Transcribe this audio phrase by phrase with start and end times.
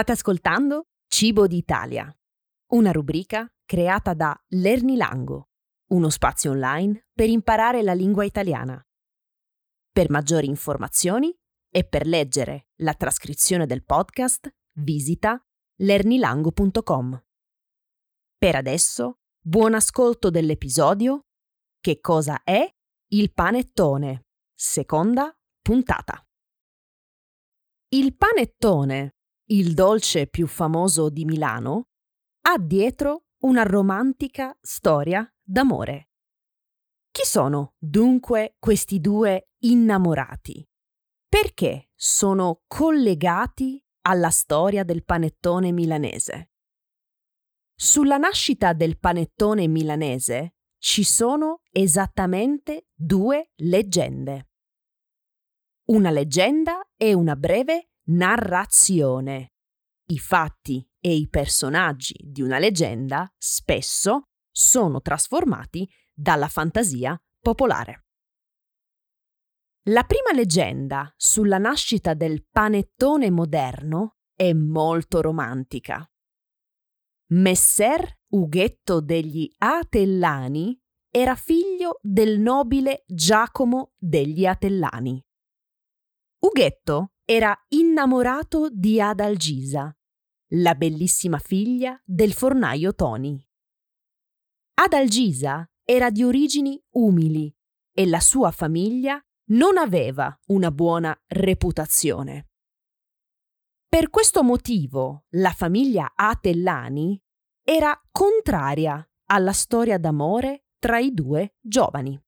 [0.00, 2.10] State ascoltando Cibo d'Italia,
[2.68, 5.50] una rubrica creata da Lernilango,
[5.88, 8.82] uno spazio online per imparare la lingua italiana.
[9.92, 11.38] Per maggiori informazioni
[11.70, 15.38] e per leggere la trascrizione del podcast, visita
[15.80, 17.22] lernilango.com.
[18.38, 21.26] Per adesso, buon ascolto dell'episodio
[21.78, 22.66] Che cosa è
[23.08, 24.28] il panettone?
[24.54, 26.26] Seconda puntata.
[27.88, 29.16] Il panettone
[29.52, 31.88] il dolce più famoso di Milano,
[32.42, 36.10] ha dietro una romantica storia d'amore.
[37.10, 40.66] Chi sono dunque questi due innamorati?
[41.28, 46.52] Perché sono collegati alla storia del panettone milanese?
[47.74, 54.48] Sulla nascita del panettone milanese ci sono esattamente due leggende.
[55.86, 59.52] Una leggenda e una breve narrazione.
[60.06, 68.06] I fatti e i personaggi di una leggenda spesso sono trasformati dalla fantasia popolare.
[69.84, 76.04] La prima leggenda sulla nascita del panettone moderno è molto romantica.
[77.28, 85.24] Messer Ughetto degli Atellani era figlio del nobile Giacomo degli Atellani.
[86.42, 89.94] Ughetto era innamorato di Adalgisa,
[90.54, 93.46] la bellissima figlia del fornaio Toni.
[94.74, 97.54] Adalgisa era di origini umili
[97.92, 102.48] e la sua famiglia non aveva una buona reputazione.
[103.86, 107.22] Per questo motivo la famiglia Atellani
[107.62, 112.18] era contraria alla storia d'amore tra i due giovani.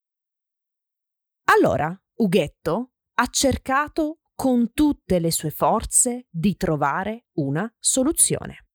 [1.45, 8.67] Allora Ughetto ha cercato con tutte le sue forze di trovare una soluzione.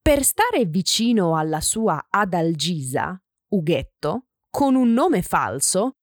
[0.00, 5.98] Per stare vicino alla sua Adalgisa, Ughetto, con un nome falso,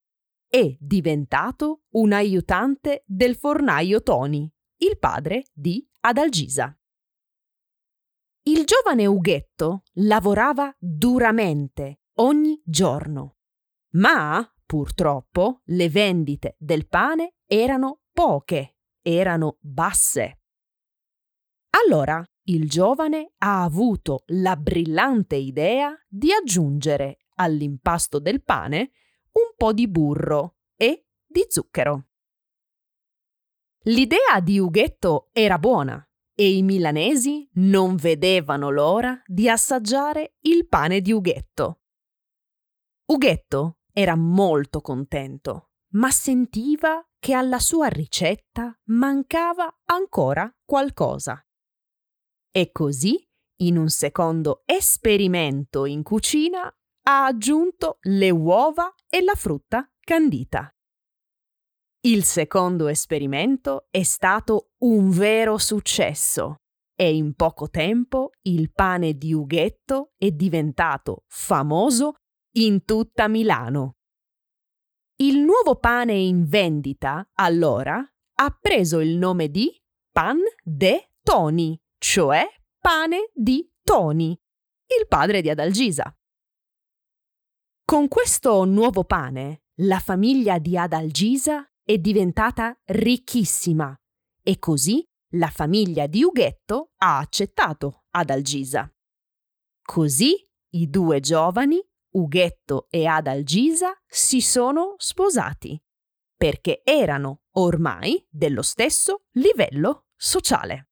[0.48, 6.78] è diventato un aiutante del fornaio Toni, il padre di Adalgisa.
[8.44, 13.38] Il giovane Ughetto lavorava duramente ogni giorno,
[13.96, 20.40] ma purtroppo le vendite del pane erano poche, erano basse.
[21.86, 28.92] Allora il giovane ha avuto la brillante idea di aggiungere all'impasto del pane
[29.32, 32.08] un po' di burro e di zucchero.
[33.88, 36.04] L'idea di Ughetto era buona
[36.34, 41.82] e i milanesi non vedevano l'ora di assaggiare il pane di Ughetto.
[43.06, 51.42] Ughetto era molto contento, ma sentiva che alla sua ricetta mancava ancora qualcosa.
[52.52, 53.26] E così,
[53.62, 56.66] in un secondo esperimento in cucina,
[57.08, 60.70] ha aggiunto le uova e la frutta candita.
[62.02, 66.58] Il secondo esperimento è stato un vero successo
[66.94, 72.16] e in poco tempo il pane di Ughetto è diventato famoso
[72.58, 73.98] in tutta Milano.
[75.18, 77.98] Il nuovo pane in vendita, allora,
[78.38, 79.74] ha preso il nome di
[80.12, 82.46] Pan de Toni, cioè
[82.80, 86.14] pane di Toni, il padre di Adalgisa.
[87.84, 93.96] Con questo nuovo pane, la famiglia di Adalgisa è diventata ricchissima
[94.42, 98.90] e così la famiglia di Ughetto ha accettato Adalgisa.
[99.82, 100.36] Così
[100.72, 101.82] i due giovani
[102.16, 105.82] Ughetto e Adalgisa si sono sposati
[106.38, 110.92] perché erano ormai dello stesso livello sociale.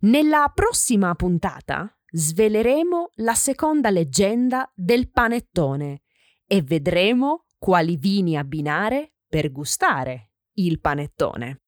[0.00, 6.02] Nella prossima puntata sveleremo la seconda leggenda del panettone
[6.46, 11.64] e vedremo quali vini abbinare per gustare il panettone.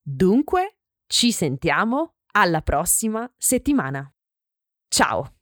[0.00, 4.10] Dunque, ci sentiamo alla prossima settimana.
[4.88, 5.41] Ciao!